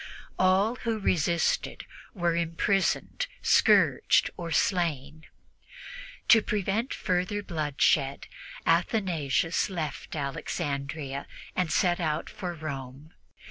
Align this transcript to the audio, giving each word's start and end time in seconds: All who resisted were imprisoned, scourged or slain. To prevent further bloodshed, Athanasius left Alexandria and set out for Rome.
All 0.39 0.77
who 0.77 0.97
resisted 0.97 1.85
were 2.15 2.35
imprisoned, 2.35 3.27
scourged 3.43 4.31
or 4.35 4.49
slain. 4.49 5.27
To 6.29 6.41
prevent 6.41 6.91
further 6.91 7.43
bloodshed, 7.43 8.25
Athanasius 8.65 9.69
left 9.69 10.15
Alexandria 10.15 11.27
and 11.55 11.71
set 11.71 11.99
out 11.99 12.31
for 12.31 12.55
Rome. 12.55 13.13